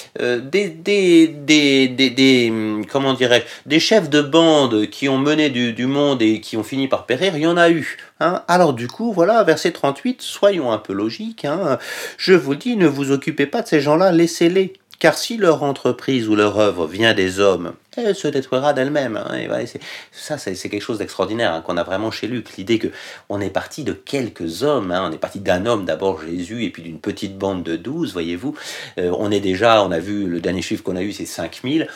des, 0.55 1.27
des, 1.27 2.53
comment 2.89 3.13
dirais 3.13 3.45
des 3.65 3.79
chefs 3.79 4.09
de 4.09 4.21
bande 4.21 4.89
qui 4.89 5.09
ont 5.09 5.17
mené 5.17 5.49
du, 5.49 5.85
monde 5.85 6.21
et 6.21 6.41
qui 6.41 6.57
ont 6.57 6.63
fini 6.63 6.87
par 6.87 7.05
périr, 7.05 7.37
il 7.37 7.43
y 7.43 7.47
en 7.47 7.57
a 7.57 7.69
eu. 7.69 7.97
Hein. 8.19 8.43
Alors 8.47 8.73
du 8.73 8.87
coup, 8.87 9.11
voilà, 9.11 9.43
verset 9.43 9.71
38, 9.71 10.21
soyons 10.21 10.71
un 10.71 10.77
peu 10.77 10.93
logiques. 10.93 11.45
Hein. 11.45 11.77
Je 12.17 12.33
vous 12.33 12.55
dis, 12.55 12.75
ne 12.75 12.87
vous 12.87 13.11
occupez 13.11 13.45
pas 13.45 13.61
de 13.61 13.67
ces 13.67 13.81
gens-là, 13.81 14.11
laissez-les. 14.11 14.73
Car 15.05 15.19
si 15.19 15.37
leur 15.37 15.61
entreprise 15.61 16.27
ou 16.27 16.35
leur 16.35 16.57
œuvre 16.57 16.87
vient 16.87 17.13
des 17.13 17.39
hommes, 17.39 17.73
elle 17.95 18.15
se 18.15 18.27
détruira 18.27 18.73
d'elle-même. 18.73 19.17
Hein, 19.17 19.65
ça, 20.11 20.39
c'est 20.39 20.55
quelque 20.55 20.81
chose 20.81 20.97
d'extraordinaire 20.97 21.53
hein, 21.53 21.61
qu'on 21.61 21.77
a 21.77 21.83
vraiment 21.83 22.09
chez 22.09 22.25
Luc. 22.25 22.57
L'idée 22.57 22.79
que 22.79 22.87
on 23.29 23.39
est 23.39 23.51
parti 23.51 23.83
de 23.83 23.93
quelques 23.93 24.63
hommes. 24.63 24.89
Hein, 24.89 25.07
on 25.07 25.13
est 25.13 25.19
parti 25.19 25.39
d'un 25.41 25.67
homme, 25.67 25.85
d'abord 25.85 26.23
Jésus, 26.23 26.63
et 26.63 26.71
puis 26.71 26.81
d'une 26.81 26.97
petite 26.97 27.37
bande 27.37 27.61
de 27.61 27.75
douze, 27.75 28.13
voyez-vous. 28.13 28.55
Euh, 28.97 29.11
on 29.19 29.29
est 29.29 29.41
déjà, 29.41 29.83
on 29.83 29.91
a 29.91 29.99
vu, 29.99 30.25
le 30.25 30.41
dernier 30.41 30.63
chiffre 30.63 30.81
qu'on 30.81 30.95
a 30.95 31.03
eu, 31.03 31.11
c'est 31.11 31.27
5000 31.27 31.87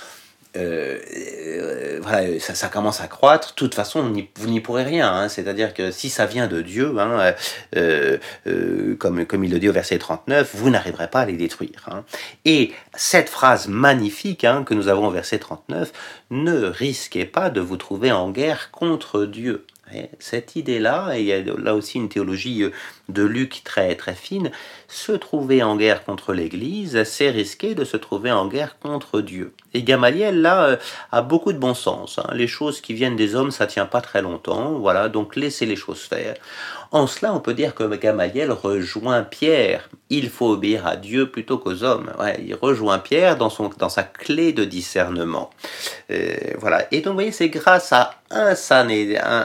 euh, 0.58 0.98
euh, 1.16 2.00
voilà, 2.02 2.40
ça, 2.40 2.68
commence 2.70 3.02
à 3.02 3.08
croître. 3.08 3.50
De 3.50 3.56
toute 3.56 3.76
façon, 3.76 4.02
vous 4.36 4.48
n'y 4.48 4.60
pourrez 4.62 4.84
rien. 4.84 5.12
Hein. 5.14 5.30
C'est-à-dire 5.30 5.74
que 5.74 5.92
si 5.92 6.10
ça 6.10 6.26
vient 6.26 6.48
de 6.48 6.62
Dieu, 6.62 6.96
hein, 6.98 7.34
euh, 7.76 8.18
comme, 8.98 9.26
comme 9.26 9.44
il 9.44 9.52
le 9.52 9.60
dit 9.60 9.70
au 9.70 9.74
verset 9.74 10.00
39, 10.00 10.52
vous 10.56 10.70
n'arriverez 10.70 11.08
pas 11.08 11.22
à 11.22 11.26
les 11.26 11.38
détruire. 11.38 11.88
Hein. 11.92 12.04
Et 12.46 12.72
cette 12.96 13.30
phrase 13.30 13.68
magnifique 13.68 14.46
que 14.66 14.74
nous 14.74 14.88
avons 14.88 15.08
au 15.08 15.12
verset 15.12 15.40
39, 15.40 15.92
ne 16.32 16.66
risquez 16.66 17.26
pas 17.26 17.50
de 17.50 17.62
vous 17.62 17.78
trouver 17.78 18.12
en 18.12 18.32
guerre 18.32 18.72
contre 18.72 19.26
Dieu. 19.26 19.66
Cette 20.20 20.56
idée-là, 20.56 21.14
et 21.16 21.22
il 21.22 21.26
y 21.26 21.34
a 21.34 21.42
là 21.42 21.76
aussi 21.76 21.98
une 21.98 22.10
théologie 22.10 22.64
euh, 22.64 22.72
de 23.08 23.24
Luc 23.24 23.62
très 23.64 23.96
très 23.96 24.16
fine, 24.16 24.52
se 24.88 25.12
trouver 25.12 25.64
en 25.64 25.76
guerre 25.76 26.04
contre 26.04 26.34
l'Église, 26.34 27.04
c'est 27.04 27.30
risquer 27.30 27.76
de 27.76 27.84
se 27.84 27.98
trouver 27.98 28.32
en 28.32 28.48
guerre 28.48 28.78
contre 28.80 29.22
Dieu. 29.22 29.54
Et 29.74 29.84
Gamaliel, 29.84 30.42
là, 30.42 30.64
euh, 30.66 30.78
a 31.12 31.22
beaucoup 31.22 31.54
de 31.54 31.58
bon 31.58 31.74
sens. 31.74 32.20
Hein. 32.20 32.30
Les 32.34 32.48
choses 32.48 32.82
qui 32.82 32.94
viennent 32.94 33.16
des 33.16 33.36
hommes, 33.36 33.52
ça 33.52 33.68
tient 33.68 33.86
pas 33.86 34.02
très 34.02 34.22
longtemps. 34.22 34.80
Voilà, 34.80 35.10
donc 35.10 35.36
laissez 35.36 35.66
les 35.66 35.76
choses 35.76 36.02
faire. 36.02 36.36
En 36.92 37.06
cela, 37.06 37.34
on 37.34 37.40
peut 37.40 37.54
dire 37.54 37.76
que 37.76 37.84
Gamaliel 37.96 38.52
rejoint 38.52 39.22
Pierre. 39.22 39.90
Il 40.10 40.30
faut 40.30 40.50
obéir 40.50 40.88
à 40.88 40.96
Dieu 40.96 41.30
plutôt 41.30 41.60
qu'aux 41.60 41.84
hommes. 41.84 42.12
Il 42.44 42.56
rejoint 42.56 42.98
Pierre 42.98 43.38
dans, 43.38 43.52
son, 43.52 43.70
dans 43.78 43.90
sa 43.90 44.02
clé 44.02 44.54
de 44.54 44.66
discernement. 44.66 45.52
Euh, 46.10 46.36
voilà. 46.58 46.88
Et 46.92 47.02
donc, 47.02 47.12
vous 47.12 47.18
voyez, 47.18 47.32
c'est 47.32 47.50
grâce 47.50 47.94
à 47.94 48.19
un, 48.32 48.56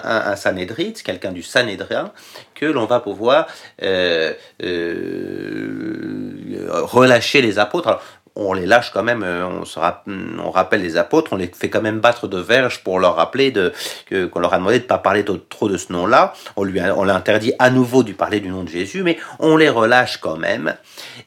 un, 0.04 0.36
Sanédrite, 0.36 1.02
quelqu'un 1.02 1.32
du 1.32 1.42
Sanédrin, 1.42 2.12
que 2.54 2.66
l'on 2.66 2.86
va 2.86 3.00
pouvoir 3.00 3.46
euh, 3.82 4.32
euh, 4.62 6.34
relâcher 6.82 7.42
les 7.42 7.58
apôtres 7.58 8.00
on 8.36 8.52
les 8.52 8.66
lâche 8.66 8.90
quand 8.90 9.02
même, 9.02 9.22
euh, 9.22 9.46
on, 9.46 9.64
se 9.64 9.78
rappelle 9.78 10.82
les 10.82 10.96
apôtres, 10.96 11.32
on 11.32 11.36
les 11.36 11.46
fait 11.46 11.70
quand 11.70 11.82
même 11.82 12.00
battre 12.00 12.26
de 12.26 12.38
verge 12.38 12.82
pour 12.82 12.98
leur 12.98 13.16
rappeler 13.16 13.50
de, 13.52 13.72
qu'on 14.10 14.40
leur 14.40 14.52
a 14.54 14.58
demandé 14.58 14.78
de 14.78 14.84
ne 14.84 14.88
pas 14.88 14.98
parler 14.98 15.24
trop 15.48 15.68
de 15.68 15.76
ce 15.76 15.92
nom-là. 15.92 16.34
On 16.56 16.64
lui 16.64 16.80
on 16.80 17.08
interdit 17.08 17.52
à 17.58 17.70
nouveau 17.70 18.02
de 18.02 18.12
parler 18.12 18.40
du 18.40 18.48
nom 18.48 18.64
de 18.64 18.68
Jésus, 18.68 19.02
mais 19.02 19.18
on 19.38 19.56
les 19.56 19.68
relâche 19.68 20.18
quand 20.18 20.36
même. 20.36 20.74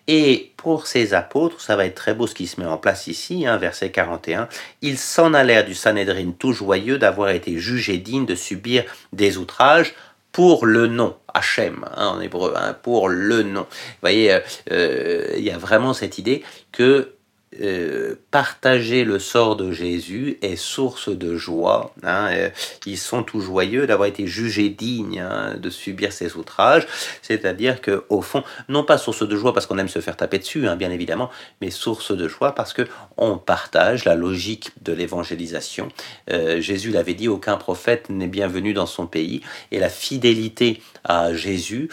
Et 0.07 0.51
pour 0.57 0.87
ces 0.87 1.13
apôtres, 1.13 1.61
ça 1.61 1.75
va 1.75 1.85
être 1.85 1.95
très 1.95 2.13
beau 2.13 2.27
ce 2.27 2.35
qui 2.35 2.47
se 2.47 2.59
met 2.59 2.67
en 2.67 2.77
place 2.77 3.07
ici, 3.07 3.47
hein, 3.47 3.57
verset 3.57 3.89
41. 3.89 4.49
Ils 4.81 4.97
s'en 4.97 5.33
allèrent 5.33 5.65
du 5.65 5.75
Sanhédrin 5.75 6.31
tout 6.37 6.51
joyeux 6.51 6.97
d'avoir 6.97 7.29
été 7.29 7.57
jugés 7.57 7.97
dignes 7.97 8.25
de 8.25 8.35
subir 8.35 8.83
des 9.13 9.37
outrages 9.37 9.93
pour 10.31 10.65
le 10.65 10.87
nom, 10.87 11.15
Hachem 11.33 11.85
hein, 11.95 12.07
en 12.07 12.21
hébreu, 12.21 12.53
hein, 12.55 12.75
pour 12.81 13.09
le 13.09 13.43
nom. 13.43 13.61
Vous 13.61 14.01
voyez, 14.01 14.33
euh, 14.33 14.39
euh, 14.71 15.33
il 15.37 15.43
y 15.43 15.51
a 15.51 15.57
vraiment 15.57 15.93
cette 15.93 16.17
idée 16.17 16.43
que 16.71 17.16
euh, 17.61 18.15
partager 18.29 19.05
le 19.05 19.19
sort 19.19 19.55
de 19.55 19.71
Jésus 19.71 20.37
est 20.41 20.57
source 20.57 21.07
de 21.07 21.37
joie. 21.37 21.93
Hein, 22.03 22.27
euh, 22.33 22.49
ils 22.85 22.97
sont 22.97 23.23
tout 23.23 23.39
joyeux 23.39 23.87
d'avoir 23.87 24.09
été 24.09 24.27
jugés 24.27 24.69
dignes 24.69 25.21
hein, 25.21 25.55
de 25.57 25.69
subir 25.69 26.11
ces 26.11 26.35
outrages. 26.35 26.85
C'est-à-dire 27.21 27.79
que 27.79 28.03
au 28.09 28.21
fond, 28.21 28.43
non 28.67 28.83
pas 28.83 28.97
source 28.97 29.25
de 29.25 29.35
joie 29.37 29.53
parce 29.53 29.65
qu'on 29.65 29.77
aime 29.77 29.87
se 29.87 30.01
faire 30.01 30.17
taper 30.17 30.39
dessus, 30.39 30.67
hein, 30.67 30.75
bien 30.75 30.91
évidemment, 30.91 31.31
mais 31.61 31.71
source 31.71 32.11
de 32.11 32.27
joie 32.27 32.53
parce 32.53 32.73
que 32.73 32.81
on 33.15 33.37
partage 33.37 34.03
la 34.03 34.15
logique 34.15 34.71
de 34.81 34.91
l'évangélisation. 34.91 35.87
Euh, 36.29 36.59
Jésus 36.59 36.91
l'avait 36.91 37.13
dit, 37.13 37.29
aucun 37.29 37.55
prophète 37.55 38.09
n'est 38.09 38.27
bienvenu 38.27 38.73
dans 38.73 38.85
son 38.85 39.07
pays, 39.07 39.41
et 39.71 39.79
la 39.79 39.89
fidélité 39.89 40.81
à 41.05 41.33
Jésus 41.33 41.89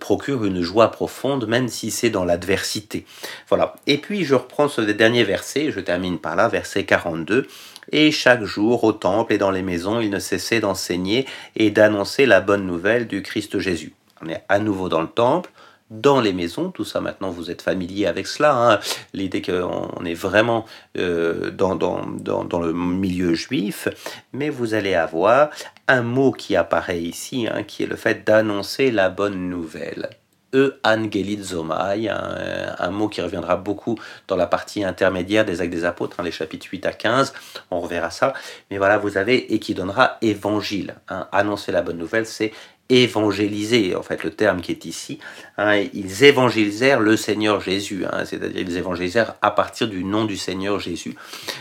procure 0.00 0.44
une 0.44 0.62
joie 0.62 0.90
profonde, 0.90 1.46
même 1.46 1.68
si 1.68 1.90
c'est 1.90 2.10
dans 2.10 2.24
l'adversité. 2.24 3.04
Voilà. 3.48 3.73
Et 3.86 3.98
puis 3.98 4.24
je 4.24 4.34
reprends 4.34 4.68
ce 4.68 4.80
dernier 4.80 5.24
verset, 5.24 5.70
je 5.70 5.80
termine 5.80 6.18
par 6.18 6.36
là, 6.36 6.48
verset 6.48 6.84
42. 6.84 7.46
Et 7.92 8.10
chaque 8.10 8.44
jour, 8.44 8.84
au 8.84 8.92
temple 8.92 9.34
et 9.34 9.38
dans 9.38 9.50
les 9.50 9.62
maisons, 9.62 10.00
il 10.00 10.10
ne 10.10 10.18
cessait 10.18 10.60
d'enseigner 10.60 11.26
et 11.56 11.70
d'annoncer 11.70 12.26
la 12.26 12.40
bonne 12.40 12.66
nouvelle 12.66 13.06
du 13.06 13.22
Christ 13.22 13.58
Jésus. 13.58 13.92
On 14.22 14.28
est 14.28 14.42
à 14.48 14.58
nouveau 14.58 14.88
dans 14.88 15.02
le 15.02 15.08
temple, 15.08 15.50
dans 15.90 16.20
les 16.20 16.32
maisons, 16.32 16.70
tout 16.70 16.84
ça 16.84 17.00
maintenant 17.00 17.30
vous 17.30 17.50
êtes 17.50 17.62
familier 17.62 18.06
avec 18.06 18.26
cela, 18.26 18.56
hein. 18.56 18.80
l'idée 19.12 19.42
qu'on 19.42 20.04
est 20.04 20.14
vraiment 20.14 20.64
euh, 20.96 21.50
dans, 21.50 21.76
dans, 21.76 22.04
dans, 22.04 22.60
le 22.60 22.72
milieu 22.72 23.34
juif, 23.34 23.88
mais 24.32 24.48
vous 24.48 24.74
allez 24.74 24.94
avoir 24.94 25.50
un 25.86 26.02
mot 26.02 26.32
qui 26.32 26.56
apparaît 26.56 27.00
ici, 27.00 27.46
hein, 27.46 27.62
qui 27.64 27.82
est 27.82 27.86
le 27.86 27.96
fait 27.96 28.26
d'annoncer 28.26 28.90
la 28.90 29.10
bonne 29.10 29.50
nouvelle 29.50 30.08
e 30.54 30.78
angelizomai, 30.84 32.08
un, 32.08 32.76
un 32.78 32.90
mot 32.90 33.08
qui 33.08 33.20
reviendra 33.20 33.56
beaucoup 33.56 33.98
dans 34.28 34.36
la 34.36 34.46
partie 34.46 34.84
intermédiaire 34.84 35.44
des 35.44 35.60
actes 35.60 35.72
des 35.72 35.84
apôtres, 35.84 36.20
hein, 36.20 36.22
les 36.22 36.30
chapitres 36.30 36.66
8 36.70 36.86
à 36.86 36.92
15, 36.92 37.34
on 37.70 37.80
reverra 37.80 38.10
ça. 38.10 38.32
Mais 38.70 38.78
voilà, 38.78 38.98
vous 38.98 39.18
avez, 39.18 39.52
et 39.52 39.58
qui 39.58 39.74
donnera 39.74 40.18
évangile. 40.22 40.94
Hein. 41.08 41.28
Annoncer 41.32 41.72
la 41.72 41.82
bonne 41.82 41.98
nouvelle, 41.98 42.26
c'est 42.26 42.52
évangéliser, 42.90 43.94
en 43.96 44.02
fait 44.02 44.22
le 44.24 44.30
terme 44.30 44.60
qui 44.60 44.70
est 44.70 44.84
ici, 44.84 45.18
hein, 45.56 45.82
ils 45.94 46.24
évangélisèrent 46.24 47.00
le 47.00 47.16
Seigneur 47.16 47.60
Jésus, 47.60 48.04
c'est-à-dire 48.26 48.60
ils 48.60 48.76
évangélisèrent 48.76 49.36
à 49.40 49.50
partir 49.50 49.88
du 49.88 50.04
nom 50.04 50.26
du 50.26 50.36
Seigneur 50.36 50.78
Jésus. 50.78 51.16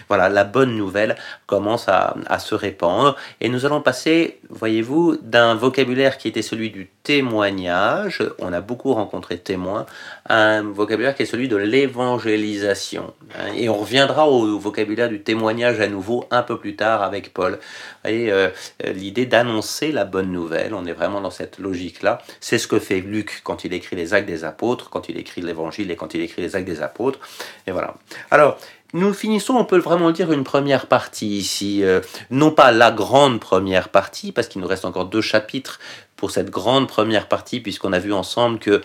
Voilà, 0.10 0.28
la 0.28 0.44
bonne 0.44 0.76
nouvelle 0.76 1.16
commence 1.46 1.88
à 1.88 2.40
se 2.40 2.56
répandre 2.56 3.16
et 3.40 3.48
nous 3.48 3.66
allons 3.66 3.82
passer, 3.82 4.40
voyez-vous, 4.50 5.18
d'un 5.22 5.56
vocabulaire 5.56 6.18
qui 6.18 6.28
était 6.28 6.42
celui 6.42 6.72
du 6.72 6.90
témoignage, 7.04 8.24
on 8.40 8.54
a 8.54 8.62
beaucoup 8.62 8.94
rencontré 8.94 9.38
témoins, 9.38 9.86
un 10.30 10.64
vocabulaire 10.64 11.16
qui 11.16 11.24
est 11.24 11.26
celui 11.26 11.50
de 11.50 11.58
l'évangélisation. 11.58 13.14
Hein, 13.38 13.54
et 13.56 13.68
on 13.68 13.78
reviendra 13.78 14.30
au 14.30 14.58
vocabulaire 14.58 15.10
du 15.10 15.22
témoignage 15.22 15.82
à 15.82 15.88
nouveau 15.88 16.26
un 16.32 16.44
peu 16.44 16.58
plus 16.58 16.78
tard 16.78 17.04
avec 17.04 17.34
Paul. 17.34 17.54
Vous 17.54 17.60
voyez, 18.06 18.32
euh, 18.32 18.50
l'idée 18.94 19.26
d'annoncer 19.26 19.92
la 19.92 20.06
bonne 20.06 20.32
nouvelle, 20.32 20.74
on 20.74 20.86
est 20.86 20.94
vraiment 20.94 21.20
dans 21.20 21.32
cette 21.32 21.60
logique-là. 21.60 22.22
C'est 22.40 22.58
ce 22.58 22.68
que 22.68 22.80
fait 22.80 23.02
Luc 23.02 23.42
quand 23.44 23.66
il 23.66 23.74
écrit 23.74 23.98
les 23.98 24.14
actes 24.14 24.28
des 24.28 24.46
apôtres, 24.46 24.90
quand 24.90 25.10
il 25.10 25.18
écrit 25.18 25.42
l'évangile 25.42 25.92
et 25.92 25.98
quand 25.98 26.14
il 26.14 26.22
écrit 26.22 26.42
les 26.42 26.56
actes 26.56 26.68
des 26.68 26.82
apôtres. 26.82 27.20
Et 27.68 27.72
voilà. 27.72 27.96
Alors, 28.32 28.58
nous 28.94 29.14
finissons, 29.14 29.56
on 29.56 29.66
peut 29.66 29.80
vraiment 29.80 30.12
dire, 30.12 30.32
une 30.32 30.44
première 30.44 30.88
partie 30.88 31.38
ici. 31.38 31.84
Euh, 31.84 32.02
non 32.30 32.52
pas 32.52 32.72
la 32.72 32.92
grande 32.92 33.40
première 33.40 33.90
partie, 33.90 34.32
parce 34.32 34.48
qu'il 34.48 34.62
nous 34.62 34.68
reste 34.68 34.86
encore 34.86 35.06
deux 35.06 35.22
chapitres 35.22 35.80
pour 36.16 36.32
cette 36.32 36.50
grande 36.50 36.88
première 36.88 37.28
partie, 37.28 37.60
puisqu'on 37.60 37.92
a 37.92 38.00
vu 38.00 38.14
ensemble 38.14 38.60
que 38.60 38.82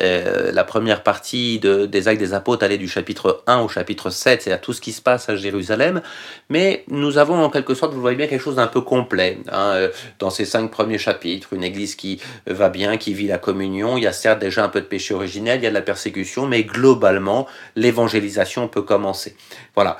euh, 0.00 0.52
la 0.52 0.64
première 0.64 1.02
partie 1.02 1.58
de, 1.58 1.86
des 1.86 2.08
actes 2.08 2.20
des 2.20 2.34
apôtres 2.34 2.64
allait 2.64 2.76
du 2.76 2.88
chapitre 2.88 3.42
1 3.46 3.60
au 3.60 3.68
chapitre 3.68 4.10
7, 4.10 4.42
c'est-à-dire 4.42 4.60
tout 4.60 4.72
ce 4.72 4.80
qui 4.80 4.92
se 4.92 5.00
passe 5.00 5.28
à 5.28 5.36
Jérusalem, 5.36 6.02
mais 6.50 6.84
nous 6.88 7.18
avons 7.18 7.42
en 7.42 7.50
quelque 7.50 7.74
sorte, 7.74 7.94
vous 7.94 8.00
voyez 8.00 8.16
bien, 8.16 8.26
quelque 8.26 8.42
chose 8.42 8.56
d'un 8.56 8.66
peu 8.66 8.80
complet 8.80 9.38
hein, 9.50 9.72
euh, 9.74 9.88
dans 10.18 10.30
ces 10.30 10.44
cinq 10.44 10.70
premiers 10.70 10.98
chapitres, 10.98 11.52
une 11.52 11.64
église 11.64 11.94
qui 11.94 12.20
va 12.46 12.68
bien, 12.68 12.96
qui 12.96 13.14
vit 13.14 13.28
la 13.28 13.38
communion, 13.38 13.96
il 13.96 14.02
y 14.02 14.06
a 14.06 14.12
certes 14.12 14.40
déjà 14.40 14.64
un 14.64 14.68
peu 14.68 14.80
de 14.80 14.86
péché 14.86 15.14
originel, 15.14 15.60
il 15.60 15.64
y 15.64 15.66
a 15.66 15.70
de 15.70 15.74
la 15.74 15.82
persécution, 15.82 16.46
mais 16.46 16.64
globalement, 16.64 17.46
l'évangélisation 17.74 18.68
peut 18.68 18.82
commencer. 18.82 19.36
Voilà. 19.74 19.98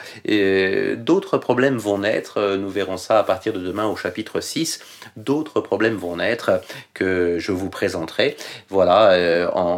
D'autres 0.96 1.38
problèmes 1.38 1.78
vont 1.78 1.98
naître, 1.98 2.38
euh, 2.38 2.56
nous 2.56 2.68
verrons 2.68 2.96
ça 2.96 3.18
à 3.18 3.22
partir 3.22 3.52
de 3.52 3.60
demain 3.60 3.86
au 3.86 3.96
chapitre 3.96 4.40
6, 4.40 4.80
d'autres 5.16 5.60
problèmes 5.60 5.96
vont 5.96 6.16
naître 6.16 6.60
que 6.92 7.38
je 7.38 7.52
vous 7.52 7.70
présenterai, 7.70 8.36
voilà, 8.68 9.12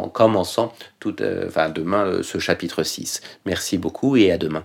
commençant 0.07 0.73
tout, 0.99 1.21
euh, 1.21 1.47
enfin, 1.47 1.69
demain 1.69 2.05
euh, 2.05 2.23
ce 2.23 2.39
chapitre 2.39 2.83
6. 2.83 3.21
Merci 3.45 3.77
beaucoup 3.77 4.15
et 4.15 4.31
à 4.31 4.37
demain. 4.37 4.57